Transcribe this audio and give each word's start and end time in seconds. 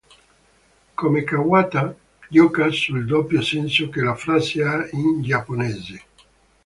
Come 0.97 1.21
Kawabata, 1.25 1.95
gioca 2.31 2.71
sul 2.71 3.05
doppio 3.05 3.43
senso 3.43 3.89
che 3.89 4.01
la 4.01 4.15
frase 4.15 4.63
ha 4.63 4.89
in 4.93 5.21
giapponese. 5.21 6.03